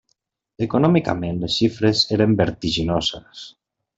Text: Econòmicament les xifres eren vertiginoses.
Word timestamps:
Econòmicament 0.65 1.37
les 1.43 1.57
xifres 1.59 2.03
eren 2.19 2.35
vertiginoses. 2.41 3.47